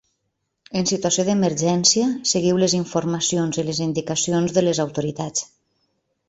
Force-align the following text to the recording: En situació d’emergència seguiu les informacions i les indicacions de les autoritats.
En 0.79 0.87
situació 0.91 1.25
d’emergència 1.27 2.07
seguiu 2.31 2.61
les 2.63 2.75
informacions 2.79 3.61
i 3.65 3.67
les 3.69 3.83
indicacions 3.89 4.57
de 4.57 4.65
les 4.71 4.83
autoritats. 4.87 5.47